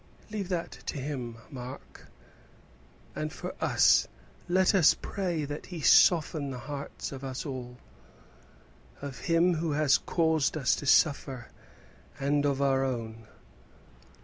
"Leave 0.31 0.49
that 0.49 0.71
to 0.71 0.97
Him, 0.97 1.37
Mark; 1.51 2.07
and 3.15 3.31
for 3.31 3.53
us, 3.63 4.07
let 4.49 4.73
us 4.73 4.95
pray 4.99 5.45
that 5.45 5.67
He 5.67 5.77
may 5.77 5.83
soften 5.83 6.49
the 6.49 6.57
hearts 6.57 7.11
of 7.11 7.23
us 7.23 7.45
all; 7.45 7.77
of 8.99 9.19
him 9.19 9.53
who 9.53 9.73
has 9.73 9.99
caused 9.99 10.57
us 10.57 10.75
to 10.77 10.87
suffer, 10.87 11.49
and 12.19 12.47
of 12.47 12.63
our 12.63 12.83
own." 12.83 13.27